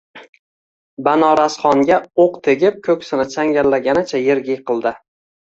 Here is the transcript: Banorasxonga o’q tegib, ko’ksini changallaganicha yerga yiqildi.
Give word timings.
Banorasxonga 1.07 1.99
o’q 2.23 2.39
tegib, 2.49 2.81
ko’ksini 2.89 3.27
changallaganicha 3.35 4.25
yerga 4.27 4.55
yiqildi. 4.57 4.97